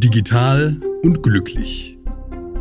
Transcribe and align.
Digital 0.00 0.80
und 1.02 1.24
glücklich. 1.24 1.98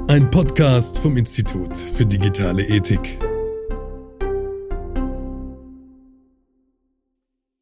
Ein 0.10 0.32
Podcast 0.32 0.98
vom 0.98 1.18
Institut 1.18 1.78
für 1.78 2.04
digitale 2.04 2.64
Ethik. 2.64 3.20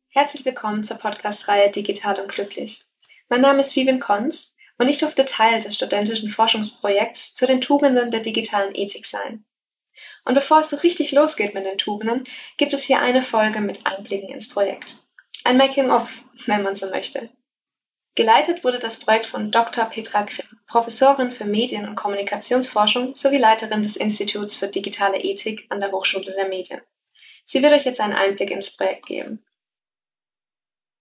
Herzlich 0.07 0.45
willkommen 0.45 0.85
zur 0.85 0.95
Podcast-Reihe 0.95 1.71
Digital 1.71 2.21
und 2.21 2.31
glücklich. 2.31 2.85
Mein 3.27 3.41
Name 3.41 3.59
ist 3.59 3.75
Vivian 3.75 3.99
Kons 3.99 4.55
und 4.77 4.87
ich 4.87 4.99
durfte 4.99 5.25
Teil 5.25 5.61
des 5.61 5.75
studentischen 5.75 6.29
Forschungsprojekts 6.29 7.33
zu 7.33 7.45
den 7.45 7.59
Tugenden 7.59 8.11
der 8.11 8.21
digitalen 8.21 8.73
Ethik 8.75 9.05
sein. 9.05 9.43
Und 10.23 10.35
bevor 10.35 10.61
es 10.61 10.69
so 10.69 10.77
richtig 10.77 11.11
losgeht 11.11 11.53
mit 11.53 11.65
den 11.65 11.77
Tugenden, 11.77 12.23
gibt 12.55 12.71
es 12.71 12.85
hier 12.85 13.01
eine 13.01 13.21
Folge 13.21 13.59
mit 13.59 13.85
Einblicken 13.85 14.29
ins 14.29 14.47
Projekt. 14.47 15.05
Ein 15.43 15.57
Making-of, 15.57 16.23
wenn 16.45 16.63
man 16.63 16.77
so 16.77 16.89
möchte. 16.91 17.29
Geleitet 18.15 18.63
wurde 18.63 18.79
das 18.79 18.99
Projekt 18.99 19.25
von 19.25 19.51
Dr. 19.51 19.85
Petra 19.85 20.23
Grimm, 20.23 20.47
Professorin 20.67 21.31
für 21.31 21.43
Medien- 21.43 21.87
und 21.87 21.95
Kommunikationsforschung 21.95 23.13
sowie 23.13 23.37
Leiterin 23.37 23.83
des 23.83 23.97
Instituts 23.97 24.55
für 24.55 24.69
digitale 24.69 25.19
Ethik 25.19 25.65
an 25.69 25.81
der 25.81 25.91
Hochschule 25.91 26.33
der 26.33 26.47
Medien. 26.47 26.79
Sie 27.43 27.61
wird 27.61 27.73
euch 27.73 27.83
jetzt 27.83 27.99
einen 27.99 28.13
Einblick 28.13 28.51
ins 28.51 28.75
Projekt 28.75 29.05
geben. 29.05 29.43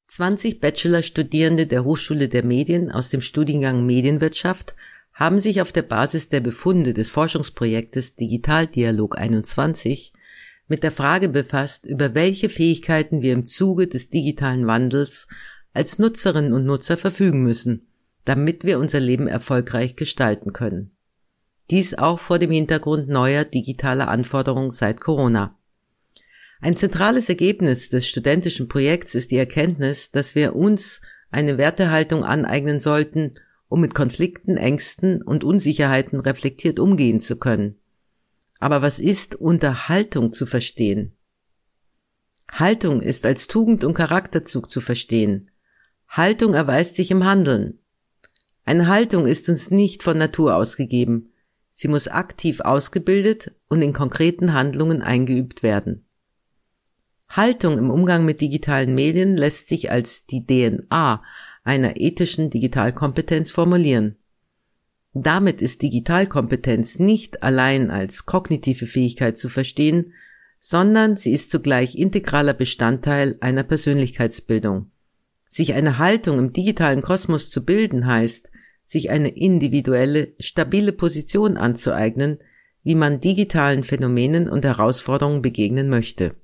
20 0.09 0.60
Bachelorstudierende 0.60 1.66
der 1.66 1.84
Hochschule 1.84 2.28
der 2.28 2.45
Medien 2.45 2.90
aus 2.90 3.10
dem 3.10 3.20
Studiengang 3.20 3.87
Medienwirtschaft 3.87 4.74
haben 5.12 5.38
sich 5.38 5.62
auf 5.62 5.70
der 5.70 5.82
Basis 5.82 6.28
der 6.28 6.40
Befunde 6.40 6.92
des 6.92 7.09
Forschungsprojektes 7.10 8.16
Digitaldialog 8.16 9.16
21 9.16 10.12
mit 10.66 10.82
der 10.82 10.92
Frage 10.92 11.28
befasst, 11.28 11.84
über 11.84 12.15
welche 12.15 12.48
Fähigkeiten 12.48 13.23
wir 13.23 13.32
im 13.32 13.46
Zuge 13.46 13.87
des 13.87 14.09
digitalen 14.09 14.66
Wandels 14.66 15.28
als 15.74 15.98
Nutzerinnen 15.98 16.52
und 16.52 16.64
Nutzer 16.64 16.96
verfügen 16.96 17.42
müssen, 17.42 17.87
damit 18.24 18.65
wir 18.65 18.79
unser 18.79 19.01
Leben 19.01 19.26
erfolgreich 19.26 19.96
gestalten 19.96 20.52
können. 20.52 20.93
Dies 21.71 21.95
auch 21.95 22.18
vor 22.18 22.38
dem 22.38 22.51
Hintergrund 22.51 23.09
neuer 23.09 23.45
digitaler 23.45 24.09
Anforderungen 24.09 24.71
seit 24.71 25.01
Corona. 25.01 25.59
Ein 26.60 26.76
zentrales 26.76 27.29
Ergebnis 27.29 27.90
des 27.90 28.07
studentischen 28.07 28.68
Projekts 28.68 29.15
ist 29.15 29.30
die 29.30 29.37
Erkenntnis, 29.37 30.10
dass 30.10 30.35
wir 30.35 30.57
uns 30.57 31.01
eine 31.30 31.59
Wertehaltung 31.59 32.24
aneignen 32.24 32.80
sollten, 32.80 33.35
um 33.68 33.80
mit 33.80 33.95
Konflikten, 33.95 34.57
Ängsten 34.57 35.20
und 35.20 35.43
Unsicherheiten 35.43 36.20
reflektiert 36.20 36.79
umgehen 36.79 37.20
zu 37.20 37.37
können. 37.37 37.76
Aber 38.60 38.82
was 38.82 39.01
ist 39.01 39.35
unter 39.35 39.88
Haltung 39.88 40.32
zu 40.32 40.46
verstehen? 40.46 41.13
Haltung 42.48 43.02
ist 43.02 43.26
als 43.26 43.48
Tugend 43.48 43.82
und 43.82 43.95
Charakterzug 43.95 44.70
zu 44.70 44.80
verstehen, 44.80 45.51
Haltung 46.16 46.54
erweist 46.54 46.95
sich 46.95 47.10
im 47.10 47.24
Handeln. 47.24 47.80
Eine 48.65 48.87
Haltung 48.87 49.26
ist 49.26 49.48
uns 49.48 49.73
nicht 49.73 50.04
von 50.04 50.16
Natur 50.16 50.54
ausgegeben. 50.54 51.32
Sie 51.73 51.88
muss 51.88 52.07
aktiv 52.07 52.60
ausgebildet 52.60 53.52
und 53.68 53.82
in 53.82 53.93
konkreten 53.93 54.52
Handlungen 54.52 55.02
eingeübt 55.02 55.65
werden. 55.65 56.07
Haltung 57.29 57.79
im 57.79 57.90
Umgang 57.90 58.24
mit 58.24 58.40
digitalen 58.40 58.95
Medien 58.95 59.37
lässt 59.37 59.66
sich 59.66 59.90
als 59.90 60.24
die 60.26 60.46
DNA 60.46 61.20
einer 61.65 61.96
ethischen 61.96 62.48
Digitalkompetenz 62.48 63.51
formulieren. 63.51 64.15
Damit 65.15 65.60
ist 65.62 65.82
Digitalkompetenz 65.82 67.00
nicht 67.00 67.42
allein 67.42 67.91
als 67.91 68.25
kognitive 68.25 68.87
Fähigkeit 68.87 69.37
zu 69.37 69.48
verstehen, 69.48 70.12
sondern 70.60 71.16
sie 71.16 71.32
ist 71.32 71.50
zugleich 71.50 71.97
integraler 71.97 72.54
Bestandteil 72.54 73.37
einer 73.41 73.65
Persönlichkeitsbildung. 73.65 74.92
Sich 75.55 75.75
eine 75.75 75.99
Haltung 75.99 76.41
im 76.41 76.53
digitalen 76.53 77.00
Kosmos 77.00 77.49
zu 77.49 77.65
bilden 77.65 78.09
heißt, 78.09 78.50
sich 78.84 79.10
eine 79.10 79.28
individuelle, 79.28 80.33
stabile 80.41 80.91
Position 80.91 81.56
anzueignen, 81.56 82.38
wie 82.82 82.97
man 82.97 83.20
digitalen 83.20 83.84
Phänomenen 83.84 84.48
und 84.48 84.64
Herausforderungen 84.64 85.43
begegnen 85.43 85.88
möchte. 85.88 86.34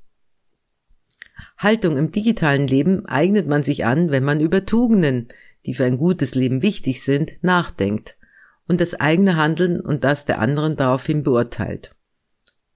Haltung 1.59 1.97
im 1.97 2.12
digitalen 2.12 2.69
Leben 2.69 3.04
eignet 3.04 3.49
man 3.49 3.65
sich 3.65 3.84
an, 3.84 4.12
wenn 4.12 4.22
man 4.22 4.38
über 4.38 4.65
Tugenden, 4.65 5.26
die 5.66 5.75
für 5.75 5.87
ein 5.87 5.99
gutes 5.99 6.37
Leben 6.37 6.62
wichtig 6.62 7.03
sind, 7.03 7.32
nachdenkt 7.43 8.16
und 8.69 8.81
das 8.81 8.94
eigene 8.94 9.34
Handeln 9.34 9.81
und 9.81 10.04
das 10.04 10.25
der 10.25 10.38
anderen 10.38 10.76
daraufhin 10.76 11.25
beurteilt. 11.25 11.97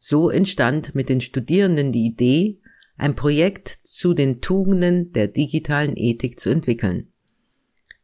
So 0.00 0.30
entstand 0.30 0.96
mit 0.96 1.08
den 1.08 1.20
Studierenden 1.20 1.92
die 1.92 2.06
Idee, 2.06 2.58
ein 2.96 3.14
Projekt 3.16 3.68
zu 3.68 4.14
den 4.14 4.40
Tugenden 4.40 5.12
der 5.12 5.28
digitalen 5.28 5.96
Ethik 5.96 6.38
zu 6.38 6.50
entwickeln. 6.50 7.12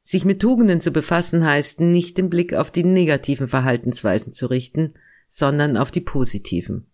Sich 0.03 0.25
mit 0.25 0.41
Tugenden 0.41 0.81
zu 0.81 0.91
befassen 0.91 1.45
heißt 1.45 1.81
nicht 1.81 2.19
den 2.19 2.31
Blick 2.31 2.55
auf 2.55 2.71
die 2.71 2.85
negativen 2.85 3.49
Verhaltensweisen 3.49 4.33
zu 4.33 4.47
richten, 4.47 4.95
sondern 5.29 5.77
auf 5.77 5.91
die 5.91 6.01
positiven. 6.01 6.87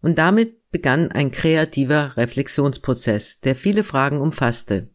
Und 0.00 0.18
damit 0.18 0.70
begann 0.70 1.10
ein 1.10 1.30
kreativer 1.30 2.16
Reflexionsprozess, 2.16 3.40
der 3.40 3.56
viele 3.56 3.82
Fragen 3.82 4.20
umfasste. 4.20 4.88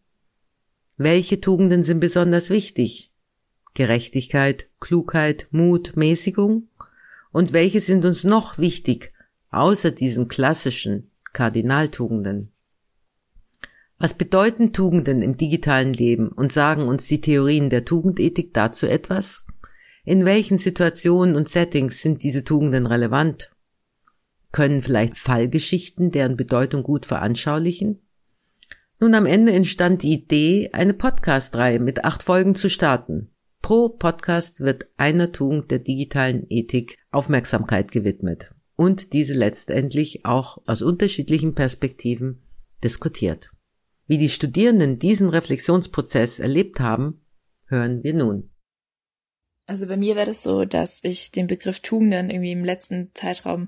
Welche 0.97 1.41
Tugenden 1.41 1.83
sind 1.83 1.99
besonders 1.99 2.49
wichtig? 2.49 3.11
Gerechtigkeit, 3.73 4.69
Klugheit, 4.79 5.47
Mut, 5.51 5.93
Mäßigung? 5.95 6.69
Und 7.31 7.53
welche 7.53 7.79
sind 7.79 8.05
uns 8.05 8.23
noch 8.23 8.57
wichtig, 8.57 9.13
außer 9.51 9.91
diesen 9.91 10.27
klassischen 10.27 11.10
Kardinaltugenden. 11.33 12.51
Was 13.97 14.15
bedeuten 14.15 14.73
Tugenden 14.73 15.21
im 15.21 15.37
digitalen 15.37 15.93
Leben 15.93 16.29
und 16.29 16.51
sagen 16.51 16.87
uns 16.87 17.07
die 17.07 17.21
Theorien 17.21 17.69
der 17.69 17.85
Tugendethik 17.85 18.53
dazu 18.53 18.87
etwas? 18.87 19.45
In 20.03 20.25
welchen 20.25 20.57
Situationen 20.57 21.35
und 21.35 21.49
Settings 21.49 22.01
sind 22.01 22.23
diese 22.23 22.43
Tugenden 22.43 22.87
relevant? 22.87 23.51
Können 24.51 24.81
vielleicht 24.81 25.17
Fallgeschichten 25.17 26.09
deren 26.11 26.35
Bedeutung 26.35 26.83
gut 26.83 27.05
veranschaulichen? 27.05 28.01
Nun 28.99 29.13
am 29.13 29.25
Ende 29.25 29.51
entstand 29.51 30.03
die 30.03 30.13
Idee, 30.13 30.71
eine 30.73 30.93
Podcast-Reihe 30.93 31.79
mit 31.79 32.03
acht 32.03 32.23
Folgen 32.23 32.55
zu 32.55 32.69
starten. 32.69 33.29
Pro 33.61 33.89
Podcast 33.89 34.61
wird 34.61 34.87
einer 34.97 35.31
Tugend 35.31 35.69
der 35.69 35.79
digitalen 35.79 36.45
Ethik 36.49 36.97
Aufmerksamkeit 37.11 37.91
gewidmet 37.91 38.51
und 38.81 39.13
diese 39.13 39.35
letztendlich 39.35 40.25
auch 40.25 40.57
aus 40.65 40.81
unterschiedlichen 40.81 41.53
Perspektiven 41.53 42.41
diskutiert. 42.83 43.51
Wie 44.07 44.17
die 44.17 44.27
Studierenden 44.27 44.97
diesen 44.97 45.29
Reflexionsprozess 45.29 46.39
erlebt 46.39 46.79
haben, 46.79 47.21
hören 47.67 48.03
wir 48.03 48.15
nun. 48.15 48.49
Also 49.67 49.85
bei 49.85 49.97
mir 49.97 50.15
wäre 50.15 50.25
das 50.25 50.41
so, 50.41 50.65
dass 50.65 51.03
ich 51.03 51.29
den 51.31 51.45
Begriff 51.45 51.81
Tugenden 51.81 52.31
irgendwie 52.31 52.53
im 52.53 52.65
letzten 52.65 53.11
Zeitraum 53.13 53.67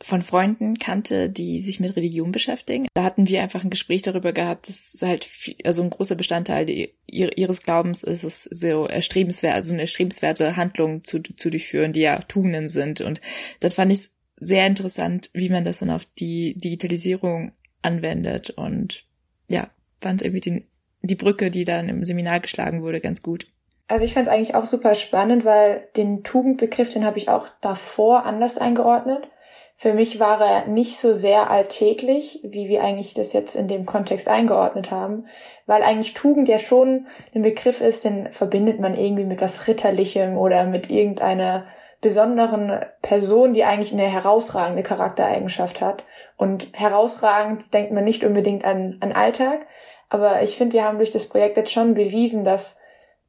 von 0.00 0.22
Freunden 0.22 0.78
kannte, 0.78 1.28
die 1.28 1.60
sich 1.60 1.78
mit 1.78 1.94
Religion 1.94 2.32
beschäftigen. 2.32 2.88
Da 2.94 3.04
hatten 3.04 3.28
wir 3.28 3.42
einfach 3.42 3.62
ein 3.64 3.70
Gespräch 3.70 4.00
darüber 4.00 4.32
gehabt, 4.32 4.66
dass 4.66 4.98
halt 5.02 5.26
viel, 5.26 5.56
also 5.62 5.82
ein 5.82 5.90
großer 5.90 6.14
Bestandteil 6.14 6.88
ihres 7.06 7.62
Glaubens 7.62 8.02
ist 8.02 8.24
es 8.24 8.44
so 8.44 8.86
erstrebenswert, 8.86 9.54
also 9.54 9.74
eine 9.74 9.82
erstrebenswerte 9.82 10.56
Handlung 10.56 11.04
zu, 11.04 11.20
zu 11.20 11.50
durchführen, 11.50 11.92
die 11.92 12.00
ja 12.00 12.18
Tugenden 12.20 12.70
sind. 12.70 13.02
Und 13.02 13.20
dann 13.60 13.72
fand 13.72 13.92
ich 13.92 13.98
es 13.98 14.21
sehr 14.42 14.66
interessant, 14.66 15.30
wie 15.32 15.48
man 15.48 15.64
das 15.64 15.78
dann 15.78 15.90
auf 15.90 16.04
die 16.18 16.54
Digitalisierung 16.58 17.52
anwendet 17.80 18.50
und 18.50 19.04
ja, 19.48 19.68
fand 20.00 20.22
irgendwie 20.22 20.40
den, 20.40 20.64
die 21.02 21.14
Brücke, 21.14 21.50
die 21.50 21.64
dann 21.64 21.88
im 21.88 22.04
Seminar 22.04 22.40
geschlagen 22.40 22.82
wurde, 22.82 23.00
ganz 23.00 23.22
gut. 23.22 23.46
Also 23.88 24.04
ich 24.04 24.14
fand 24.14 24.26
es 24.26 24.32
eigentlich 24.32 24.54
auch 24.54 24.64
super 24.64 24.94
spannend, 24.94 25.44
weil 25.44 25.88
den 25.96 26.24
Tugendbegriff, 26.24 26.88
den 26.90 27.04
habe 27.04 27.18
ich 27.18 27.28
auch 27.28 27.48
davor 27.60 28.24
anders 28.24 28.58
eingeordnet. 28.58 29.28
Für 29.76 29.94
mich 29.94 30.18
war 30.20 30.40
er 30.40 30.66
nicht 30.66 30.98
so 30.98 31.12
sehr 31.12 31.50
alltäglich, 31.50 32.40
wie 32.42 32.68
wir 32.68 32.84
eigentlich 32.84 33.14
das 33.14 33.32
jetzt 33.32 33.54
in 33.54 33.68
dem 33.68 33.84
Kontext 33.84 34.28
eingeordnet 34.28 34.90
haben, 34.90 35.26
weil 35.66 35.82
eigentlich 35.82 36.14
Tugend 36.14 36.48
ja 36.48 36.58
schon 36.58 37.06
ein 37.34 37.42
Begriff 37.42 37.80
ist, 37.80 38.04
den 38.04 38.32
verbindet 38.32 38.80
man 38.80 38.96
irgendwie 38.96 39.24
mit 39.24 39.40
was 39.40 39.66
Ritterlichem 39.66 40.36
oder 40.36 40.64
mit 40.64 40.90
irgendeiner 40.90 41.66
besonderen 42.02 42.84
Person, 43.00 43.54
die 43.54 43.64
eigentlich 43.64 43.92
eine 43.92 44.02
herausragende 44.02 44.82
Charaktereigenschaft 44.82 45.80
hat. 45.80 46.04
Und 46.36 46.68
herausragend 46.72 47.72
denkt 47.72 47.92
man 47.92 48.04
nicht 48.04 48.24
unbedingt 48.24 48.64
an, 48.64 48.98
an 49.00 49.12
Alltag, 49.12 49.66
aber 50.10 50.42
ich 50.42 50.58
finde, 50.58 50.74
wir 50.74 50.84
haben 50.84 50.98
durch 50.98 51.12
das 51.12 51.26
Projekt 51.26 51.56
jetzt 51.56 51.72
schon 51.72 51.94
bewiesen, 51.94 52.44
dass 52.44 52.76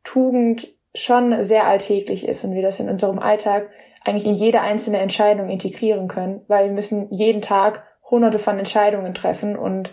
Tugend 0.04 0.68
schon 0.94 1.44
sehr 1.44 1.66
alltäglich 1.66 2.28
ist 2.28 2.44
und 2.44 2.54
wir 2.54 2.62
das 2.62 2.80
in 2.80 2.90
unserem 2.90 3.20
Alltag 3.20 3.70
eigentlich 4.04 4.25
in 4.25 4.34
jede 4.34 4.60
einzelne 4.60 4.98
Entscheidung 4.98 5.50
integrieren 5.50 6.10
können, 6.10 6.42
weil 6.50 6.66
wir 6.66 6.74
müssen 6.74 7.08
jeden 7.10 7.42
Tag 7.42 7.86
hunderte 8.10 8.38
von 8.38 8.60
Entscheidungen 8.60 9.14
treffen 9.14 9.56
und 9.56 9.92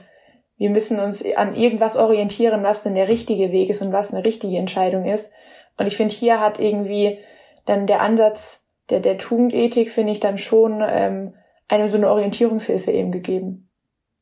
wir 0.57 0.71
müssen 0.71 0.99
uns 0.99 1.25
an 1.37 1.55
irgendwas 1.55 1.97
orientieren, 1.97 2.65
was 2.65 2.83
denn 2.83 2.95
der 2.95 3.09
richtige 3.09 3.53
Weg 3.53 3.71
ist 3.71 3.83
und 3.83 3.93
was 3.93 4.13
eine 4.13 4.25
richtige 4.25 4.59
Entscheidung 4.59 5.05
ist. 5.05 5.31
Und 5.79 5.87
ich 5.87 5.97
finde, 5.97 6.15
hier 6.15 6.41
hat 6.41 6.59
irgendwie 6.59 7.19
dann 7.67 7.87
der 7.87 8.03
Ansatz 8.03 8.60
der, 8.91 9.01
der 9.01 9.19
Tugendethik 9.19 9.91
finde 9.91 10.13
ich 10.13 10.21
dann 10.21 10.39
schon 10.39 10.83
ähm, 10.87 11.35
eine 11.69 11.91
so 11.91 11.97
eine 11.97 12.11
Orientierungshilfe 12.11 12.91
eben 12.91 13.13
gegeben. 13.13 13.71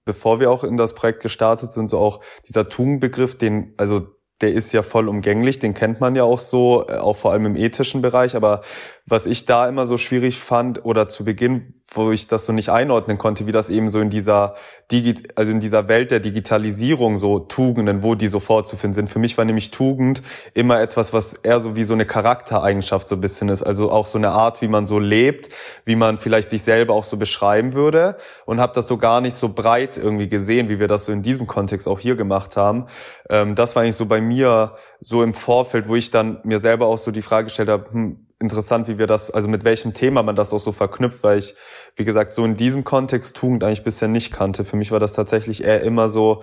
Bevor 0.04 0.40
wir 0.40 0.50
auch 0.50 0.64
in 0.64 0.76
das 0.76 0.94
Projekt 0.94 1.22
gestartet 1.22 1.72
sind, 1.72 1.88
so 1.88 1.98
auch 1.98 2.20
dieser 2.46 2.68
Tugendbegriff, 2.68 3.36
den, 3.36 3.74
also 3.76 4.06
der 4.40 4.52
ist 4.52 4.72
ja 4.72 4.82
voll 4.82 5.08
umgänglich, 5.08 5.58
den 5.58 5.74
kennt 5.74 6.00
man 6.00 6.14
ja 6.14 6.22
auch 6.22 6.38
so, 6.38 6.86
äh, 6.88 6.94
auch 6.94 7.16
vor 7.16 7.32
allem 7.32 7.46
im 7.46 7.56
ethischen 7.56 8.02
Bereich. 8.02 8.36
Aber 8.36 8.62
was 9.06 9.26
ich 9.26 9.46
da 9.46 9.68
immer 9.68 9.86
so 9.86 9.98
schwierig 9.98 10.38
fand 10.38 10.84
oder 10.84 11.08
zu 11.08 11.24
Beginn, 11.24 11.74
wo 11.90 12.12
ich 12.12 12.28
das 12.28 12.44
so 12.44 12.52
nicht 12.52 12.68
einordnen 12.68 13.16
konnte, 13.16 13.46
wie 13.46 13.52
das 13.52 13.70
eben 13.70 13.88
so 13.88 14.00
in 14.00 14.10
dieser 14.10 14.54
Digi 14.92 15.22
also 15.36 15.52
in 15.52 15.60
dieser 15.60 15.88
Welt 15.88 16.10
der 16.10 16.20
Digitalisierung 16.20 17.16
so 17.16 17.38
Tugenden, 17.38 18.02
wo 18.02 18.14
die 18.14 18.28
so 18.28 18.40
vorzufinden 18.40 18.94
sind. 18.94 19.08
Für 19.08 19.18
mich 19.18 19.38
war 19.38 19.44
nämlich 19.46 19.70
Tugend 19.70 20.22
immer 20.52 20.80
etwas, 20.80 21.14
was 21.14 21.32
eher 21.34 21.60
so 21.60 21.76
wie 21.76 21.84
so 21.84 21.94
eine 21.94 22.04
Charaktereigenschaft 22.04 23.08
so 23.08 23.16
ein 23.16 23.20
bisschen 23.22 23.48
ist. 23.48 23.62
Also 23.62 23.90
auch 23.90 24.06
so 24.06 24.18
eine 24.18 24.30
Art, 24.30 24.60
wie 24.60 24.68
man 24.68 24.86
so 24.86 24.98
lebt, 24.98 25.48
wie 25.84 25.96
man 25.96 26.18
vielleicht 26.18 26.50
sich 26.50 26.62
selber 26.62 26.92
auch 26.92 27.04
so 27.04 27.16
beschreiben 27.16 27.72
würde. 27.72 28.16
Und 28.44 28.60
habe 28.60 28.74
das 28.74 28.86
so 28.86 28.98
gar 28.98 29.22
nicht 29.22 29.34
so 29.34 29.48
breit 29.48 29.96
irgendwie 29.96 30.28
gesehen, 30.28 30.68
wie 30.68 30.78
wir 30.78 30.88
das 30.88 31.06
so 31.06 31.12
in 31.12 31.22
diesem 31.22 31.46
Kontext 31.46 31.88
auch 31.88 32.00
hier 32.00 32.16
gemacht 32.16 32.56
haben. 32.56 32.86
Ähm, 33.30 33.54
das 33.54 33.74
war 33.74 33.82
eigentlich 33.82 33.96
so 33.96 34.06
bei 34.06 34.20
mir 34.20 34.76
so 35.00 35.22
im 35.22 35.32
Vorfeld, 35.32 35.88
wo 35.88 35.96
ich 35.96 36.10
dann 36.10 36.40
mir 36.44 36.58
selber 36.58 36.86
auch 36.86 36.98
so 36.98 37.10
die 37.10 37.22
Frage 37.22 37.44
gestellt 37.44 37.70
habe, 37.70 37.90
hm, 37.90 38.27
interessant, 38.40 38.88
wie 38.88 38.98
wir 38.98 39.06
das, 39.06 39.30
also 39.30 39.48
mit 39.48 39.64
welchem 39.64 39.94
Thema 39.94 40.22
man 40.22 40.36
das 40.36 40.52
auch 40.52 40.60
so 40.60 40.72
verknüpft, 40.72 41.22
weil 41.22 41.38
ich, 41.38 41.54
wie 41.96 42.04
gesagt, 42.04 42.32
so 42.32 42.44
in 42.44 42.56
diesem 42.56 42.84
Kontext 42.84 43.36
Tugend 43.36 43.64
eigentlich 43.64 43.84
bisher 43.84 44.08
nicht 44.08 44.32
kannte. 44.32 44.64
Für 44.64 44.76
mich 44.76 44.90
war 44.90 45.00
das 45.00 45.12
tatsächlich 45.12 45.64
eher 45.64 45.82
immer 45.82 46.08
so, 46.08 46.42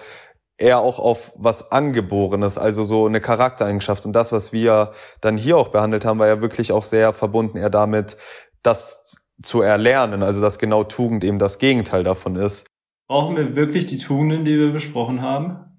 eher 0.58 0.80
auch 0.80 1.00
auf 1.00 1.34
was 1.36 1.72
Angeborenes, 1.72 2.58
also 2.58 2.84
so 2.84 3.06
eine 3.06 3.22
Charaktereigenschaft. 3.22 4.06
Und 4.06 4.14
das, 4.14 4.32
was 4.32 4.54
wir 4.54 4.92
dann 5.22 5.38
hier 5.38 5.58
auch 5.58 5.70
behandelt 5.70 6.06
haben, 6.06 6.20
war 6.20 6.28
ja 6.28 6.42
wirklich 6.42 6.72
auch 6.72 6.84
sehr 6.84 7.14
verbunden 7.14 7.58
eher 7.58 7.70
damit, 7.70 8.18
das 8.64 9.16
zu 9.44 9.62
erlernen, 9.62 10.24
also 10.24 10.42
dass 10.42 10.60
genau 10.60 10.84
Tugend 10.86 11.24
eben 11.24 11.40
das 11.40 11.60
Gegenteil 11.60 12.04
davon 12.04 12.36
ist. 12.36 12.68
Brauchen 13.08 13.36
wir 13.36 13.56
wirklich 13.56 13.86
die 13.86 13.98
Tugenden, 13.98 14.46
die 14.46 14.58
wir 14.58 14.72
besprochen 14.72 15.22
haben? 15.22 15.78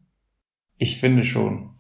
Ich 0.77 1.01
finde 1.01 1.25
schon. 1.25 1.76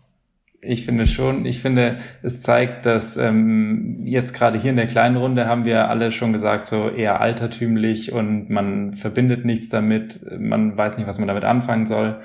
Ich 0.67 0.85
finde 0.85 1.07
schon. 1.07 1.47
Ich 1.47 1.61
finde, 1.61 1.97
es 2.23 2.43
zeigt, 2.43 2.87
dass 2.87 3.17
ähm, 3.17 4.01
jetzt 4.05 4.33
gerade 4.33 4.59
hier 4.59 4.71
in 4.71 4.77
der 4.77 4.87
kleinen 4.87 5.17
Runde 5.17 5.47
haben 5.47 5.65
wir 5.65 5.89
alle 5.89 6.11
schon 6.11 6.33
gesagt, 6.33 6.67
so 6.67 6.89
eher 6.89 7.21
altertümlich 7.21 8.13
und 8.13 8.51
man 8.51 8.95
verbindet 8.95 9.45
nichts 9.45 9.69
damit, 9.69 10.21
man 10.39 10.77
weiß 10.77 10.99
nicht, 10.99 11.07
was 11.07 11.19
man 11.19 11.29
damit 11.29 11.45
anfangen 11.45 11.87
soll. 11.87 12.21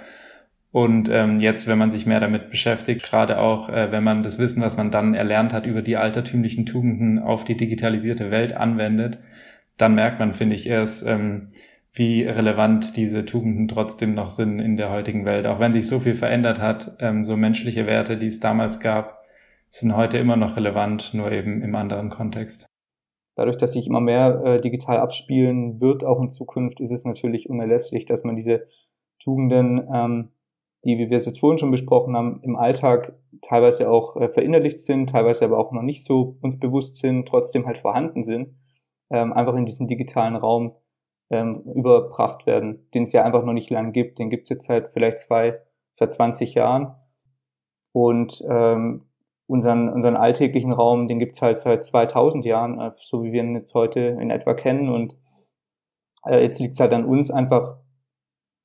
Und 0.71 1.09
ähm, 1.09 1.39
jetzt, 1.39 1.67
wenn 1.67 1.77
man 1.77 1.91
sich 1.91 2.05
mehr 2.05 2.21
damit 2.21 2.49
beschäftigt, 2.49 3.03
gerade 3.03 3.39
auch, 3.39 3.69
äh, 3.69 3.91
wenn 3.91 4.03
man 4.03 4.23
das 4.23 4.39
Wissen, 4.39 4.61
was 4.61 4.77
man 4.77 4.89
dann 4.89 5.13
erlernt 5.13 5.51
hat, 5.51 5.65
über 5.65 5.81
die 5.81 5.97
altertümlichen 5.97 6.65
Tugenden 6.65 7.19
auf 7.19 7.43
die 7.43 7.57
digitalisierte 7.57 8.31
Welt 8.31 8.53
anwendet, 8.53 9.19
dann 9.77 9.95
merkt 9.95 10.19
man, 10.19 10.33
finde 10.33 10.55
ich, 10.55 10.67
erst, 10.67 11.05
ähm, 11.05 11.49
wie 11.93 12.23
relevant 12.23 12.95
diese 12.95 13.25
Tugenden 13.25 13.67
trotzdem 13.67 14.13
noch 14.13 14.29
sind 14.29 14.59
in 14.59 14.77
der 14.77 14.91
heutigen 14.91 15.25
Welt. 15.25 15.45
Auch 15.45 15.59
wenn 15.59 15.73
sich 15.73 15.87
so 15.87 15.99
viel 15.99 16.15
verändert 16.15 16.59
hat, 16.59 16.95
ähm, 16.99 17.25
so 17.25 17.35
menschliche 17.35 17.85
Werte, 17.85 18.17
die 18.17 18.27
es 18.27 18.39
damals 18.39 18.79
gab, 18.79 19.21
sind 19.69 19.95
heute 19.95 20.17
immer 20.17 20.37
noch 20.37 20.55
relevant, 20.55 21.13
nur 21.13 21.31
eben 21.31 21.61
im 21.61 21.75
anderen 21.75 22.09
Kontext. 22.09 22.65
Dadurch, 23.35 23.57
dass 23.57 23.73
sich 23.73 23.87
immer 23.87 24.01
mehr 24.01 24.41
äh, 24.43 24.61
digital 24.61 24.97
abspielen 24.97 25.79
wird, 25.81 26.03
auch 26.03 26.21
in 26.21 26.29
Zukunft, 26.29 26.79
ist 26.79 26.91
es 26.91 27.05
natürlich 27.05 27.49
unerlässlich, 27.49 28.05
dass 28.05 28.23
man 28.23 28.35
diese 28.35 28.67
Tugenden, 29.19 29.87
ähm, 29.93 30.29
die, 30.83 30.97
wie 30.97 31.09
wir 31.09 31.17
es 31.17 31.25
jetzt 31.25 31.39
vorhin 31.39 31.57
schon 31.57 31.71
besprochen 31.71 32.15
haben, 32.15 32.41
im 32.43 32.55
Alltag 32.55 33.13
teilweise 33.41 33.89
auch 33.89 34.15
äh, 34.17 34.29
verinnerlicht 34.29 34.79
sind, 34.79 35.09
teilweise 35.09 35.45
aber 35.45 35.57
auch 35.57 35.71
noch 35.71 35.83
nicht 35.83 36.03
so 36.03 36.37
uns 36.41 36.59
bewusst 36.59 36.97
sind, 36.97 37.27
trotzdem 37.27 37.65
halt 37.65 37.77
vorhanden 37.77 38.23
sind, 38.23 38.55
ähm, 39.09 39.31
einfach 39.33 39.55
in 39.55 39.65
diesen 39.65 39.87
digitalen 39.87 40.35
Raum 40.35 40.73
ähm, 41.31 41.61
überbracht 41.75 42.45
werden, 42.45 42.87
den 42.93 43.03
es 43.03 43.13
ja 43.13 43.23
einfach 43.23 43.43
noch 43.43 43.53
nicht 43.53 43.69
lang 43.69 43.93
gibt. 43.93 44.19
Den 44.19 44.29
gibt 44.29 44.43
es 44.43 44.49
jetzt 44.49 44.67
seit 44.67 44.91
vielleicht 44.91 45.19
zwei, 45.19 45.59
seit 45.93 46.11
20 46.11 46.53
Jahren. 46.53 46.95
Und 47.93 48.43
ähm, 48.49 49.05
unseren, 49.47 49.89
unseren 49.89 50.17
alltäglichen 50.17 50.73
Raum, 50.73 51.07
den 51.07 51.19
gibt 51.19 51.35
es 51.35 51.41
halt 51.41 51.57
seit 51.57 51.83
2000 51.85 52.45
Jahren, 52.45 52.79
äh, 52.79 52.91
so 52.97 53.23
wie 53.23 53.31
wir 53.31 53.43
ihn 53.43 53.55
jetzt 53.55 53.73
heute 53.73 53.99
in 53.99 54.29
etwa 54.29 54.53
kennen. 54.53 54.89
Und 54.89 55.17
äh, 56.25 56.43
jetzt 56.43 56.59
liegt 56.59 56.73
es 56.73 56.79
halt 56.79 56.93
an 56.93 57.05
uns 57.05 57.31
einfach 57.31 57.77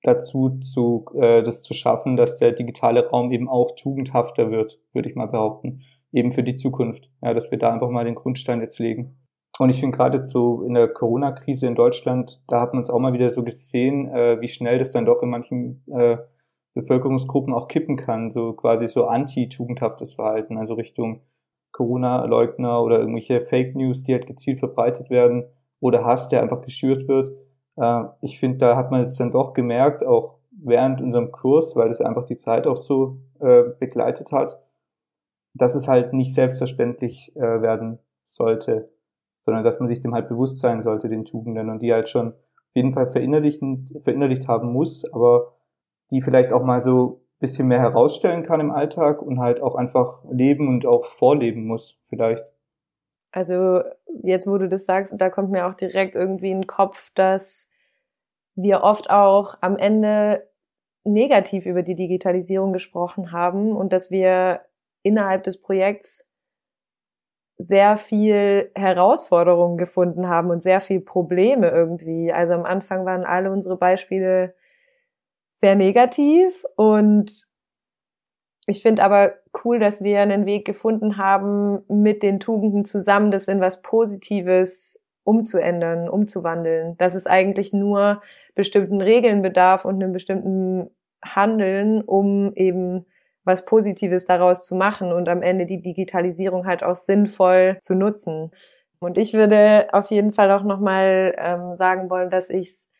dazu, 0.02 0.58
zu, 0.60 1.06
äh, 1.14 1.42
das 1.42 1.62
zu 1.62 1.72
schaffen, 1.72 2.16
dass 2.16 2.38
der 2.38 2.52
digitale 2.52 3.08
Raum 3.08 3.32
eben 3.32 3.48
auch 3.48 3.76
tugendhafter 3.76 4.50
wird, 4.50 4.80
würde 4.92 5.08
ich 5.08 5.16
mal 5.16 5.26
behaupten. 5.26 5.82
Eben 6.12 6.32
für 6.32 6.42
die 6.42 6.56
Zukunft. 6.56 7.10
Ja, 7.22 7.32
dass 7.32 7.50
wir 7.50 7.58
da 7.58 7.72
einfach 7.72 7.90
mal 7.90 8.04
den 8.04 8.14
Grundstein 8.14 8.60
jetzt 8.60 8.78
legen. 8.78 9.16
Und 9.58 9.70
ich 9.70 9.80
finde 9.80 9.96
gerade 9.96 10.24
so 10.24 10.62
in 10.62 10.74
der 10.74 10.88
Corona-Krise 10.88 11.66
in 11.66 11.74
Deutschland, 11.74 12.42
da 12.48 12.60
hat 12.60 12.74
man 12.74 12.82
es 12.82 12.90
auch 12.90 12.98
mal 12.98 13.14
wieder 13.14 13.30
so 13.30 13.42
gesehen, 13.42 14.08
äh, 14.08 14.40
wie 14.40 14.48
schnell 14.48 14.78
das 14.78 14.90
dann 14.90 15.06
doch 15.06 15.22
in 15.22 15.30
manchen 15.30 15.82
äh, 15.90 16.18
Bevölkerungsgruppen 16.74 17.54
auch 17.54 17.68
kippen 17.68 17.96
kann, 17.96 18.30
so 18.30 18.52
quasi 18.52 18.86
so 18.88 19.06
anti-tugendhaftes 19.06 20.14
Verhalten, 20.14 20.58
also 20.58 20.74
Richtung 20.74 21.22
Corona-Leugner 21.72 22.82
oder 22.82 22.98
irgendwelche 22.98 23.40
Fake 23.46 23.74
News, 23.74 24.04
die 24.04 24.12
halt 24.12 24.26
gezielt 24.26 24.58
verbreitet 24.58 25.08
werden 25.08 25.44
oder 25.80 26.04
Hass, 26.04 26.28
der 26.28 26.42
einfach 26.42 26.60
geschürt 26.60 27.08
wird. 27.08 27.30
Äh, 27.76 28.04
ich 28.20 28.38
finde, 28.38 28.58
da 28.58 28.76
hat 28.76 28.90
man 28.90 29.02
jetzt 29.02 29.18
dann 29.18 29.32
doch 29.32 29.54
gemerkt, 29.54 30.04
auch 30.04 30.36
während 30.50 31.00
unserem 31.00 31.32
Kurs, 31.32 31.76
weil 31.76 31.88
das 31.88 32.02
einfach 32.02 32.24
die 32.24 32.36
Zeit 32.36 32.66
auch 32.66 32.76
so 32.76 33.20
äh, 33.40 33.62
begleitet 33.78 34.32
hat, 34.32 34.60
dass 35.54 35.74
es 35.74 35.88
halt 35.88 36.12
nicht 36.12 36.34
selbstverständlich 36.34 37.34
äh, 37.36 37.62
werden 37.62 37.98
sollte 38.24 38.90
sondern 39.40 39.64
dass 39.64 39.80
man 39.80 39.88
sich 39.88 40.00
dem 40.00 40.14
halt 40.14 40.28
bewusst 40.28 40.58
sein 40.58 40.80
sollte, 40.80 41.08
den 41.08 41.24
Tugenden 41.24 41.70
und 41.70 41.80
die 41.80 41.92
halt 41.92 42.08
schon 42.08 42.28
auf 42.28 42.74
jeden 42.74 42.94
Fall 42.94 43.08
verinnerlicht, 43.08 43.62
verinnerlicht 44.02 44.48
haben 44.48 44.72
muss, 44.72 45.10
aber 45.12 45.54
die 46.10 46.20
vielleicht 46.20 46.52
auch 46.52 46.62
mal 46.62 46.80
so 46.80 47.22
bisschen 47.38 47.68
mehr 47.68 47.80
herausstellen 47.80 48.44
kann 48.44 48.60
im 48.60 48.70
Alltag 48.70 49.20
und 49.20 49.38
halt 49.38 49.60
auch 49.60 49.74
einfach 49.74 50.24
leben 50.30 50.68
und 50.68 50.86
auch 50.86 51.06
vorleben 51.06 51.66
muss, 51.66 51.98
vielleicht. 52.08 52.42
Also 53.30 53.82
jetzt, 54.22 54.46
wo 54.46 54.56
du 54.56 54.68
das 54.68 54.86
sagst, 54.86 55.12
da 55.18 55.28
kommt 55.28 55.50
mir 55.50 55.66
auch 55.66 55.74
direkt 55.74 56.16
irgendwie 56.16 56.50
in 56.50 56.62
den 56.62 56.66
Kopf, 56.66 57.10
dass 57.14 57.70
wir 58.54 58.82
oft 58.82 59.10
auch 59.10 59.56
am 59.60 59.76
Ende 59.76 60.48
negativ 61.04 61.66
über 61.66 61.82
die 61.82 61.94
Digitalisierung 61.94 62.72
gesprochen 62.72 63.32
haben 63.32 63.76
und 63.76 63.92
dass 63.92 64.10
wir 64.10 64.62
innerhalb 65.02 65.44
des 65.44 65.60
Projekts 65.60 66.32
sehr 67.58 67.96
viel 67.96 68.70
Herausforderungen 68.74 69.78
gefunden 69.78 70.28
haben 70.28 70.50
und 70.50 70.62
sehr 70.62 70.80
viel 70.80 71.00
Probleme 71.00 71.70
irgendwie. 71.70 72.32
Also 72.32 72.52
am 72.52 72.64
Anfang 72.64 73.06
waren 73.06 73.24
alle 73.24 73.50
unsere 73.50 73.76
Beispiele 73.76 74.54
sehr 75.52 75.74
negativ 75.74 76.64
und 76.76 77.48
ich 78.66 78.82
finde 78.82 79.04
aber 79.04 79.34
cool, 79.64 79.78
dass 79.78 80.02
wir 80.02 80.20
einen 80.20 80.44
Weg 80.44 80.66
gefunden 80.66 81.16
haben, 81.16 81.82
mit 81.88 82.22
den 82.22 82.40
Tugenden 82.40 82.84
zusammen 82.84 83.30
das 83.30 83.48
in 83.48 83.60
was 83.60 83.80
Positives 83.80 85.04
umzuändern, 85.25 86.08
umzuwandeln. 86.08 86.96
Dass 86.98 87.14
es 87.14 87.26
eigentlich 87.26 87.72
nur 87.72 88.22
bestimmten 88.54 89.00
Regeln 89.00 89.42
bedarf 89.42 89.84
und 89.84 90.02
einem 90.02 90.12
bestimmten 90.12 90.90
Handeln, 91.25 92.02
um 92.02 92.52
eben 92.54 93.06
was 93.46 93.64
Positives 93.64 94.26
daraus 94.26 94.66
zu 94.66 94.74
machen 94.74 95.12
und 95.12 95.28
am 95.28 95.40
Ende 95.40 95.66
die 95.66 95.80
Digitalisierung 95.80 96.66
halt 96.66 96.82
auch 96.82 96.96
sinnvoll 96.96 97.76
zu 97.80 97.94
nutzen. 97.94 98.50
Und 98.98 99.16
ich 99.18 99.34
würde 99.34 99.88
auf 99.92 100.10
jeden 100.10 100.32
Fall 100.32 100.50
auch 100.50 100.64
nochmal 100.64 101.34
ähm, 101.38 101.76
sagen 101.76 102.10
wollen, 102.10 102.28
dass 102.28 102.50
ich 102.50 102.68
es 102.68 102.92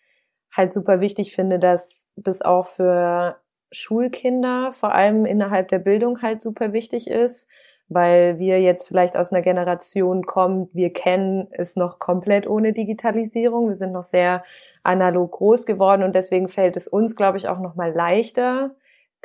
halt 0.52 0.72
super 0.72 1.00
wichtig 1.00 1.34
finde, 1.34 1.58
dass 1.58 2.12
das 2.16 2.42
auch 2.42 2.68
für 2.68 3.36
Schulkinder, 3.72 4.72
vor 4.72 4.94
allem 4.94 5.26
innerhalb 5.26 5.68
der 5.68 5.80
Bildung 5.80 6.22
halt 6.22 6.40
super 6.40 6.72
wichtig 6.72 7.10
ist, 7.10 7.50
weil 7.88 8.38
wir 8.38 8.60
jetzt 8.60 8.86
vielleicht 8.86 9.16
aus 9.16 9.32
einer 9.32 9.42
Generation 9.42 10.24
kommen, 10.24 10.68
wir 10.72 10.92
kennen 10.92 11.48
es 11.50 11.74
noch 11.74 11.98
komplett 11.98 12.46
ohne 12.46 12.72
Digitalisierung, 12.72 13.68
wir 13.68 13.74
sind 13.74 13.92
noch 13.92 14.04
sehr 14.04 14.44
analog 14.84 15.32
groß 15.32 15.66
geworden 15.66 16.04
und 16.04 16.14
deswegen 16.14 16.48
fällt 16.48 16.76
es 16.76 16.86
uns, 16.86 17.16
glaube 17.16 17.38
ich, 17.38 17.48
auch 17.48 17.58
nochmal 17.58 17.92
leichter, 17.92 18.76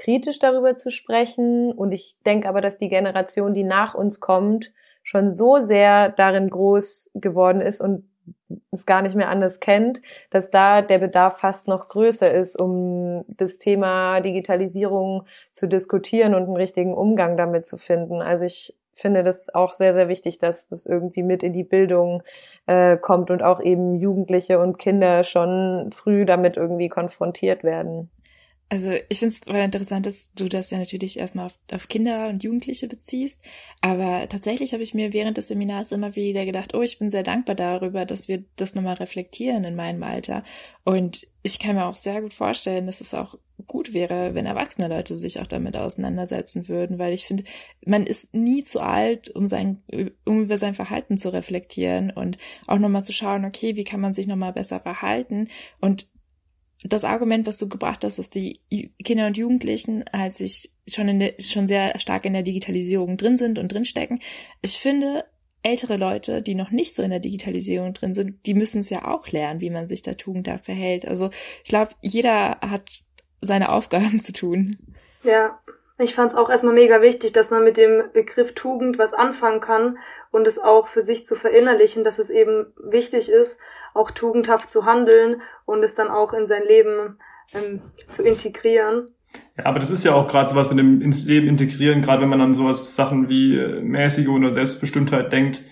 kritisch 0.01 0.39
darüber 0.39 0.74
zu 0.74 0.89
sprechen. 0.89 1.72
Und 1.72 1.91
ich 1.91 2.17
denke 2.25 2.50
aber, 2.50 2.62
dass 2.62 2.77
die 2.77 2.89
Generation, 2.89 3.53
die 3.53 3.63
nach 3.63 3.93
uns 3.93 4.20
kommt, 4.20 4.72
schon 5.03 5.29
so 5.29 5.60
sehr 5.60 6.10
darin 6.10 6.50
groß 6.50 7.12
geworden 7.15 7.62
ist 7.62 7.81
und 7.81 8.08
es 8.72 8.86
gar 8.86 9.01
nicht 9.01 9.15
mehr 9.15 9.29
anders 9.29 9.60
kennt, 9.60 10.01
dass 10.29 10.50
da 10.51 10.81
der 10.81 11.00
Bedarf 11.00 11.39
fast 11.39 11.67
noch 11.67 11.89
größer 11.89 12.31
ist, 12.31 12.60
um 12.60 13.24
das 13.27 13.58
Thema 13.58 14.22
Digitalisierung 14.22 15.25
zu 15.51 15.67
diskutieren 15.67 16.34
und 16.34 16.43
einen 16.43 16.55
richtigen 16.55 16.93
Umgang 16.93 17.38
damit 17.38 17.65
zu 17.65 17.77
finden. 17.77 18.22
Also 18.22 18.46
ich 18.46 18.75
finde 18.93 19.24
das 19.24 19.53
auch 19.53 19.74
sehr, 19.74 19.93
sehr 19.93 20.08
wichtig, 20.08 20.39
dass 20.39 20.67
das 20.67 20.86
irgendwie 20.86 21.24
mit 21.24 21.43
in 21.43 21.53
die 21.53 21.63
Bildung 21.63 22.24
äh, 22.67 22.98
kommt 22.98 23.31
und 23.31 23.41
auch 23.41 23.62
eben 23.62 23.96
Jugendliche 23.96 24.60
und 24.60 24.77
Kinder 24.77 25.24
schon 25.24 25.89
früh 25.91 26.25
damit 26.25 26.58
irgendwie 26.58 26.89
konfrontiert 26.89 27.63
werden. 27.63 28.12
Also 28.71 28.91
ich 29.09 29.19
finde 29.19 29.33
es 29.33 29.39
voll 29.39 29.57
interessant, 29.57 30.05
dass 30.05 30.31
du 30.33 30.47
das 30.47 30.71
ja 30.71 30.77
natürlich 30.77 31.19
erstmal 31.19 31.47
auf, 31.47 31.59
auf 31.73 31.89
Kinder 31.89 32.29
und 32.29 32.41
Jugendliche 32.41 32.87
beziehst. 32.87 33.43
Aber 33.81 34.29
tatsächlich 34.29 34.71
habe 34.71 34.81
ich 34.81 34.93
mir 34.93 35.11
während 35.11 35.35
des 35.35 35.49
Seminars 35.49 35.91
immer 35.91 36.15
wieder 36.15 36.45
gedacht, 36.45 36.73
oh, 36.73 36.81
ich 36.81 36.97
bin 36.97 37.09
sehr 37.09 37.23
dankbar 37.23 37.55
darüber, 37.55 38.05
dass 38.05 38.29
wir 38.29 38.45
das 38.55 38.73
nochmal 38.73 38.93
reflektieren 38.93 39.65
in 39.65 39.75
meinem 39.75 40.03
Alter. 40.03 40.45
Und 40.85 41.27
ich 41.43 41.59
kann 41.59 41.75
mir 41.75 41.85
auch 41.85 41.97
sehr 41.97 42.21
gut 42.21 42.33
vorstellen, 42.33 42.85
dass 42.85 43.01
es 43.01 43.13
auch 43.13 43.35
gut 43.67 43.93
wäre, 43.93 44.35
wenn 44.35 44.45
erwachsene 44.45 44.87
Leute 44.87 45.15
sich 45.15 45.41
auch 45.41 45.47
damit 45.47 45.75
auseinandersetzen 45.75 46.69
würden, 46.69 46.97
weil 46.97 47.13
ich 47.13 47.25
finde, 47.25 47.43
man 47.85 48.05
ist 48.05 48.33
nie 48.33 48.63
zu 48.63 48.79
alt, 48.79 49.29
um 49.35 49.47
sein, 49.47 49.83
um 50.23 50.43
über 50.43 50.57
sein 50.57 50.75
Verhalten 50.75 51.17
zu 51.17 51.33
reflektieren 51.33 52.09
und 52.09 52.37
auch 52.67 52.79
nochmal 52.79 53.03
zu 53.03 53.11
schauen, 53.11 53.43
okay, 53.43 53.75
wie 53.75 53.83
kann 53.83 53.99
man 53.99 54.13
sich 54.13 54.27
nochmal 54.27 54.53
besser 54.53 54.79
verhalten 54.79 55.49
und 55.81 56.07
das 56.83 57.03
Argument, 57.03 57.45
was 57.45 57.57
du 57.57 57.69
gebracht 57.69 58.03
hast, 58.03 58.17
dass 58.17 58.29
die 58.29 58.59
Kinder 59.03 59.27
und 59.27 59.38
Jugendlichen 59.38 60.03
halt 60.11 60.33
sich 60.33 60.71
schon 60.88 61.07
in 61.07 61.19
der, 61.19 61.33
schon 61.39 61.67
sehr 61.67 61.97
stark 62.00 62.25
in 62.25 62.33
der 62.33 62.41
Digitalisierung 62.41 63.17
drin 63.17 63.38
sind 63.38 63.59
und 63.59 63.71
drinstecken. 63.71 64.19
Ich 64.61 64.79
finde, 64.79 65.25
ältere 65.63 65.97
Leute, 65.97 66.41
die 66.41 66.55
noch 66.55 66.71
nicht 66.71 66.95
so 66.95 67.03
in 67.03 67.11
der 67.11 67.19
Digitalisierung 67.19 67.93
drin 67.93 68.13
sind, 68.13 68.45
die 68.45 68.55
müssen 68.55 68.79
es 68.79 68.89
ja 68.89 69.05
auch 69.05 69.27
lernen, 69.27 69.61
wie 69.61 69.69
man 69.69 69.88
sich 69.88 70.01
da 70.01 70.15
tugendhaft 70.15 70.65
verhält. 70.65 71.07
Also 71.07 71.29
ich 71.63 71.69
glaube, 71.69 71.91
jeder 72.01 72.57
hat 72.61 72.89
seine 73.41 73.71
Aufgaben 73.71 74.19
zu 74.19 74.33
tun. 74.33 74.77
Ja, 75.23 75.59
ich 76.00 76.15
fand 76.15 76.31
es 76.31 76.38
auch 76.38 76.50
erstmal 76.50 76.73
mega 76.73 77.01
wichtig, 77.01 77.31
dass 77.31 77.51
man 77.51 77.63
mit 77.63 77.77
dem 77.77 78.03
Begriff 78.11 78.55
Tugend 78.55 78.97
was 78.97 79.13
anfangen 79.13 79.59
kann 79.59 80.00
und 80.31 80.47
es 80.47 80.57
auch 80.57 80.88
für 80.88 81.01
sich 81.01 81.25
zu 81.25 81.35
verinnerlichen, 81.35 82.03
dass 82.03 82.17
es 82.17 82.31
eben 82.31 82.73
wichtig 82.77 83.29
ist, 83.29 83.59
auch 83.93 84.12
tugendhaft 84.12 84.71
zu 84.71 84.86
handeln 84.86 85.41
und 85.65 85.83
es 85.83 85.95
dann 85.95 86.10
auch 86.10 86.33
in 86.33 86.48
sein 86.48 86.63
Leben 86.67 87.17
ähm, 87.53 87.81
zu 88.07 88.24
integrieren. 88.24 89.07
Ja, 89.57 89.65
aber 89.65 89.79
das 89.79 89.89
ist 89.89 90.03
ja 90.03 90.13
auch 90.13 90.27
gerade 90.27 90.50
sowas 90.50 90.69
mit 90.69 90.79
dem 90.79 91.01
ins 91.01 91.25
Leben 91.25 91.48
integrieren, 91.48 92.01
gerade 92.01 92.21
wenn 92.21 92.29
man 92.29 92.41
an 92.41 92.53
sowas 92.53 92.95
Sachen 92.95 93.29
wie 93.29 93.57
äh, 93.57 93.81
mäßige 93.81 94.27
oder 94.27 94.51
Selbstbestimmtheit 94.51 95.31
denkt. 95.31 95.63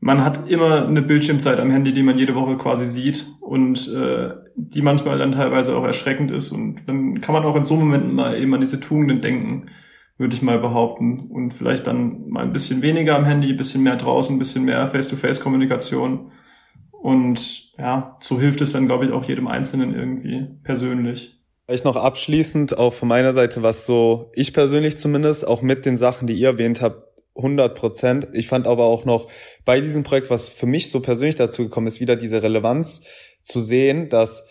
Man 0.00 0.24
hat 0.24 0.48
immer 0.50 0.86
eine 0.86 1.00
Bildschirmzeit 1.00 1.60
am 1.60 1.70
Handy, 1.70 1.92
die 1.92 2.02
man 2.02 2.18
jede 2.18 2.34
Woche 2.34 2.56
quasi 2.56 2.86
sieht 2.86 3.26
und 3.40 3.88
äh, 3.88 4.30
die 4.56 4.82
manchmal 4.82 5.18
dann 5.18 5.32
teilweise 5.32 5.76
auch 5.76 5.84
erschreckend 5.84 6.30
ist 6.30 6.50
und 6.50 6.88
dann 6.88 7.20
kann 7.20 7.34
man 7.34 7.44
auch 7.44 7.54
in 7.54 7.64
so 7.64 7.76
Momenten 7.76 8.14
mal 8.14 8.36
eben 8.36 8.52
an 8.52 8.60
diese 8.60 8.80
Tugenden 8.80 9.20
denken, 9.20 9.70
würde 10.18 10.34
ich 10.34 10.42
mal 10.42 10.58
behaupten 10.58 11.28
und 11.30 11.54
vielleicht 11.54 11.86
dann 11.86 12.28
mal 12.28 12.42
ein 12.42 12.52
bisschen 12.52 12.82
weniger 12.82 13.16
am 13.16 13.24
Handy, 13.24 13.50
ein 13.50 13.56
bisschen 13.56 13.82
mehr 13.84 13.96
draußen, 13.96 14.34
ein 14.34 14.38
bisschen 14.38 14.64
mehr 14.64 14.88
Face-to-Face-Kommunikation 14.88 16.32
und 17.02 17.76
ja, 17.78 18.16
so 18.20 18.38
hilft 18.38 18.60
es 18.60 18.72
dann, 18.72 18.86
glaube 18.86 19.06
ich, 19.06 19.12
auch 19.12 19.24
jedem 19.24 19.48
Einzelnen 19.48 19.92
irgendwie 19.92 20.46
persönlich. 20.62 21.40
Vielleicht 21.66 21.84
noch 21.84 21.96
abschließend 21.96 22.78
auch 22.78 22.92
von 22.92 23.08
meiner 23.08 23.32
Seite, 23.32 23.64
was 23.64 23.86
so 23.86 24.30
ich 24.34 24.52
persönlich 24.52 24.96
zumindest 24.96 25.46
auch 25.46 25.62
mit 25.62 25.84
den 25.84 25.96
Sachen, 25.96 26.28
die 26.28 26.34
ihr 26.34 26.50
erwähnt 26.50 26.80
habt, 26.80 27.02
100 27.34 27.74
Prozent. 27.74 28.28
Ich 28.34 28.46
fand 28.46 28.68
aber 28.68 28.84
auch 28.84 29.04
noch 29.04 29.28
bei 29.64 29.80
diesem 29.80 30.04
Projekt, 30.04 30.30
was 30.30 30.48
für 30.48 30.66
mich 30.66 30.90
so 30.90 31.00
persönlich 31.00 31.34
dazu 31.34 31.64
gekommen 31.64 31.88
ist, 31.88 32.00
wieder 32.00 32.14
diese 32.14 32.42
Relevanz 32.42 33.02
zu 33.40 33.58
sehen, 33.58 34.08
dass 34.08 34.46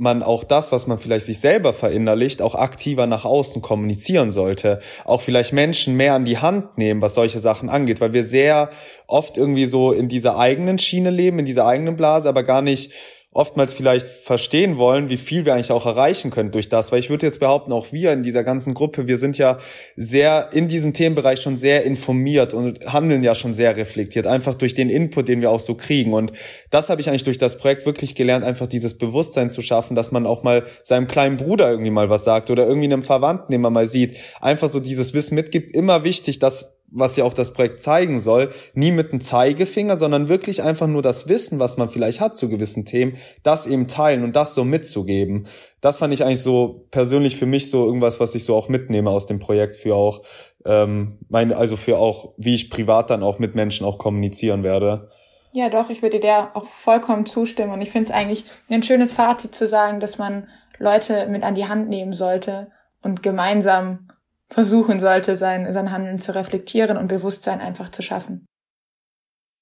man 0.00 0.22
auch 0.22 0.44
das, 0.44 0.72
was 0.72 0.86
man 0.86 0.98
vielleicht 0.98 1.26
sich 1.26 1.40
selber 1.40 1.72
verinnerlicht, 1.72 2.42
auch 2.42 2.54
aktiver 2.54 3.06
nach 3.06 3.24
außen 3.24 3.62
kommunizieren 3.62 4.30
sollte. 4.30 4.80
Auch 5.04 5.20
vielleicht 5.20 5.52
Menschen 5.52 5.96
mehr 5.96 6.14
an 6.14 6.24
die 6.24 6.38
Hand 6.38 6.78
nehmen, 6.78 7.02
was 7.02 7.14
solche 7.14 7.38
Sachen 7.38 7.68
angeht, 7.68 8.00
weil 8.00 8.12
wir 8.12 8.24
sehr 8.24 8.70
oft 9.06 9.36
irgendwie 9.36 9.66
so 9.66 9.92
in 9.92 10.08
dieser 10.08 10.38
eigenen 10.38 10.78
Schiene 10.78 11.10
leben, 11.10 11.38
in 11.38 11.44
dieser 11.44 11.66
eigenen 11.66 11.96
Blase, 11.96 12.28
aber 12.28 12.42
gar 12.42 12.62
nicht 12.62 12.92
oftmals 13.32 13.72
vielleicht 13.72 14.08
verstehen 14.08 14.76
wollen, 14.76 15.08
wie 15.08 15.16
viel 15.16 15.44
wir 15.44 15.54
eigentlich 15.54 15.70
auch 15.70 15.86
erreichen 15.86 16.32
können 16.32 16.50
durch 16.50 16.68
das. 16.68 16.90
Weil 16.90 16.98
ich 16.98 17.10
würde 17.10 17.26
jetzt 17.26 17.38
behaupten, 17.38 17.70
auch 17.70 17.92
wir 17.92 18.12
in 18.12 18.24
dieser 18.24 18.42
ganzen 18.42 18.74
Gruppe, 18.74 19.06
wir 19.06 19.18
sind 19.18 19.38
ja 19.38 19.58
sehr 19.96 20.48
in 20.52 20.66
diesem 20.66 20.94
Themenbereich 20.94 21.40
schon 21.40 21.56
sehr 21.56 21.84
informiert 21.84 22.54
und 22.54 22.92
handeln 22.92 23.22
ja 23.22 23.36
schon 23.36 23.54
sehr 23.54 23.76
reflektiert, 23.76 24.26
einfach 24.26 24.54
durch 24.54 24.74
den 24.74 24.90
Input, 24.90 25.28
den 25.28 25.42
wir 25.42 25.52
auch 25.52 25.60
so 25.60 25.76
kriegen. 25.76 26.12
Und 26.12 26.32
das 26.70 26.88
habe 26.88 27.00
ich 27.00 27.08
eigentlich 27.08 27.22
durch 27.22 27.38
das 27.38 27.56
Projekt 27.56 27.86
wirklich 27.86 28.16
gelernt, 28.16 28.44
einfach 28.44 28.66
dieses 28.66 28.98
Bewusstsein 28.98 29.48
zu 29.48 29.62
schaffen, 29.62 29.94
dass 29.94 30.10
man 30.10 30.26
auch 30.26 30.42
mal 30.42 30.64
seinem 30.82 31.06
kleinen 31.06 31.36
Bruder 31.36 31.70
irgendwie 31.70 31.90
mal 31.90 32.10
was 32.10 32.24
sagt 32.24 32.50
oder 32.50 32.66
irgendwie 32.66 32.92
einem 32.92 33.04
Verwandten, 33.04 33.52
den 33.52 33.60
man 33.60 33.72
mal 33.72 33.86
sieht, 33.86 34.16
einfach 34.40 34.68
so 34.68 34.80
dieses 34.80 35.14
Wissen 35.14 35.36
mitgibt. 35.36 35.72
Immer 35.72 36.02
wichtig, 36.02 36.40
dass 36.40 36.79
was 36.90 37.16
ja 37.16 37.24
auch 37.24 37.32
das 37.32 37.52
Projekt 37.52 37.80
zeigen 37.80 38.18
soll, 38.18 38.50
nie 38.74 38.90
mit 38.90 39.12
einem 39.12 39.20
Zeigefinger, 39.20 39.96
sondern 39.96 40.28
wirklich 40.28 40.62
einfach 40.62 40.86
nur 40.86 41.02
das 41.02 41.28
Wissen, 41.28 41.58
was 41.58 41.76
man 41.76 41.88
vielleicht 41.88 42.20
hat 42.20 42.36
zu 42.36 42.48
gewissen 42.48 42.84
Themen, 42.84 43.16
das 43.42 43.66
eben 43.66 43.88
teilen 43.88 44.24
und 44.24 44.36
das 44.36 44.54
so 44.54 44.64
mitzugeben. 44.64 45.46
Das 45.80 45.98
fand 45.98 46.12
ich 46.12 46.24
eigentlich 46.24 46.42
so 46.42 46.86
persönlich 46.90 47.36
für 47.36 47.46
mich 47.46 47.70
so 47.70 47.84
irgendwas, 47.86 48.20
was 48.20 48.34
ich 48.34 48.44
so 48.44 48.54
auch 48.54 48.68
mitnehme 48.68 49.10
aus 49.10 49.26
dem 49.26 49.38
Projekt 49.38 49.76
für 49.76 49.94
auch 49.94 50.22
ähm, 50.64 51.18
meine, 51.28 51.56
also 51.56 51.76
für 51.76 51.98
auch, 51.98 52.34
wie 52.36 52.54
ich 52.54 52.70
privat 52.70 53.10
dann 53.10 53.22
auch 53.22 53.38
mit 53.38 53.54
Menschen 53.54 53.86
auch 53.86 53.98
kommunizieren 53.98 54.62
werde. 54.62 55.08
Ja, 55.52 55.68
doch, 55.68 55.90
ich 55.90 56.02
würde 56.02 56.20
dir 56.20 56.50
auch 56.54 56.66
vollkommen 56.66 57.26
zustimmen 57.26 57.72
und 57.72 57.80
ich 57.80 57.90
finde 57.90 58.10
es 58.10 58.16
eigentlich 58.16 58.44
ein 58.68 58.82
schönes 58.82 59.12
Fazit 59.12 59.54
zu 59.54 59.66
sagen, 59.66 59.98
dass 59.98 60.18
man 60.18 60.48
Leute 60.78 61.26
mit 61.28 61.42
an 61.42 61.54
die 61.54 61.66
Hand 61.66 61.88
nehmen 61.88 62.12
sollte 62.12 62.70
und 63.02 63.22
gemeinsam 63.22 64.09
versuchen 64.50 65.00
sollte, 65.00 65.36
sein, 65.36 65.72
sein 65.72 65.90
Handeln 65.90 66.18
zu 66.18 66.34
reflektieren 66.34 66.96
und 66.96 67.08
Bewusstsein 67.08 67.60
einfach 67.60 67.90
zu 67.90 68.02
schaffen. 68.02 68.46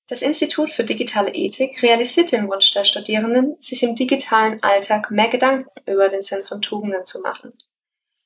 Das 0.09 0.23
Institut 0.23 0.71
für 0.71 0.85
digitale 0.85 1.35
Ethik 1.35 1.83
realisiert 1.83 2.33
den 2.33 2.49
Wunsch 2.49 2.73
der 2.73 2.85
Studierenden, 2.85 3.57
sich 3.61 3.83
im 3.83 3.95
digitalen 3.95 4.63
Alltag 4.63 5.11
mehr 5.11 5.29
Gedanken 5.29 5.69
über 5.87 6.09
den 6.09 6.23
Sinn 6.23 6.45
von 6.45 6.63
Tugenden 6.63 7.05
zu 7.05 7.21
machen. 7.21 7.53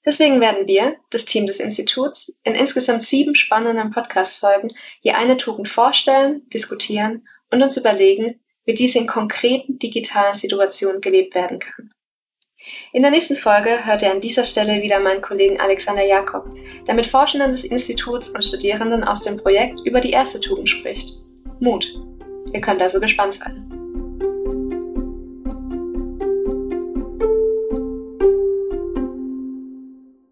Deswegen 0.05 0.41
werden 0.41 0.67
wir, 0.67 0.97
das 1.11 1.25
Team 1.25 1.47
des 1.47 1.61
Instituts, 1.61 2.39
in 2.45 2.55
insgesamt 2.55 3.03
sieben 3.03 3.35
spannenden 3.35 3.91
Podcast-Folgen 3.91 4.69
je 5.01 5.13
eine 5.13 5.37
Tugend 5.37 5.69
vorstellen, 5.69 6.49
diskutieren 6.51 7.27
und 7.51 7.63
uns 7.63 7.77
überlegen, 7.77 8.41
wie 8.65 8.75
diese 8.75 8.99
in 8.99 9.07
konkreten 9.07 9.79
digitalen 9.79 10.35
Situationen 10.35 11.01
gelebt 11.01 11.35
werden 11.35 11.59
kann. 11.59 11.91
In 12.93 13.03
der 13.03 13.11
nächsten 13.11 13.37
Folge 13.37 13.85
hört 13.85 14.03
ihr 14.03 14.11
an 14.11 14.21
dieser 14.21 14.45
Stelle 14.45 14.83
wieder 14.83 15.01
meinen 15.01 15.23
Kollegen 15.23 15.61
Alexander 15.61 16.05
Jakob, 16.05 16.47
der 16.87 16.95
mit 16.95 17.07
Forschenden 17.07 17.53
des 17.53 17.65
Instituts 17.65 18.29
und 18.29 18.45
Studierenden 18.45 19.05
aus 19.05 19.23
dem 19.23 19.37
Projekt 19.37 19.81
über 19.85 20.01
die 20.01 20.11
erste 20.11 20.41
Tugend 20.41 20.69
spricht. 20.69 21.17
Mut. 21.61 21.87
Ihr 22.53 22.61
könnt 22.61 22.83
also 22.83 23.01
gespannt 23.01 23.35
sein. 23.35 23.82